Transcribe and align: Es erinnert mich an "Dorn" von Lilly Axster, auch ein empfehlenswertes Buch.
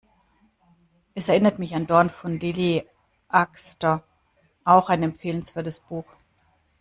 Es 1.13 1.29
erinnert 1.29 1.59
mich 1.59 1.75
an 1.75 1.85
"Dorn" 1.85 2.09
von 2.09 2.39
Lilly 2.39 2.89
Axster, 3.27 4.03
auch 4.65 4.89
ein 4.89 5.03
empfehlenswertes 5.03 5.79
Buch. 5.79 6.07